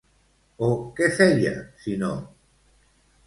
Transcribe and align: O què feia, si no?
O 0.67 0.69
què 0.99 1.09
feia, 1.19 1.53
si 1.83 1.95
no? 2.05 2.11